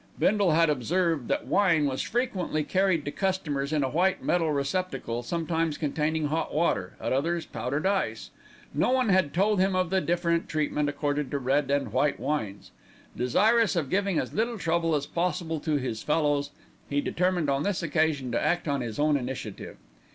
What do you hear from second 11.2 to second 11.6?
to